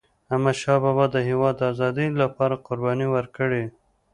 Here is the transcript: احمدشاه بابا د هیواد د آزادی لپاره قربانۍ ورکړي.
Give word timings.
احمدشاه 0.33 0.79
بابا 0.83 1.05
د 1.13 1.17
هیواد 1.29 1.53
د 1.57 1.61
آزادی 1.71 2.07
لپاره 2.21 2.61
قربانۍ 2.67 3.07
ورکړي. 3.11 3.63